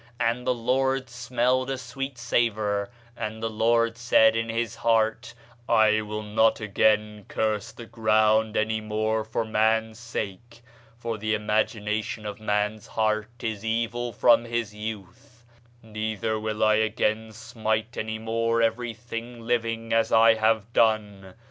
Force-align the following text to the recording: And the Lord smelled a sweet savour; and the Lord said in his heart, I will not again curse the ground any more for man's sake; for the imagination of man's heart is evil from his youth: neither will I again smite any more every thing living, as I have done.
And 0.19 0.47
the 0.47 0.55
Lord 0.55 1.11
smelled 1.11 1.69
a 1.69 1.77
sweet 1.77 2.17
savour; 2.17 2.89
and 3.15 3.43
the 3.43 3.51
Lord 3.51 3.97
said 3.99 4.35
in 4.35 4.49
his 4.49 4.77
heart, 4.77 5.35
I 5.69 6.01
will 6.01 6.23
not 6.23 6.59
again 6.59 7.25
curse 7.27 7.71
the 7.71 7.85
ground 7.85 8.57
any 8.57 8.81
more 8.81 9.23
for 9.23 9.45
man's 9.45 9.99
sake; 9.99 10.61
for 10.97 11.19
the 11.19 11.35
imagination 11.35 12.25
of 12.25 12.39
man's 12.39 12.87
heart 12.87 13.43
is 13.43 13.63
evil 13.63 14.11
from 14.11 14.45
his 14.45 14.73
youth: 14.73 15.45
neither 15.83 16.39
will 16.39 16.63
I 16.63 16.77
again 16.77 17.31
smite 17.31 17.95
any 17.95 18.17
more 18.17 18.59
every 18.59 18.95
thing 18.95 19.41
living, 19.41 19.93
as 19.93 20.11
I 20.11 20.33
have 20.33 20.73
done. 20.73 21.35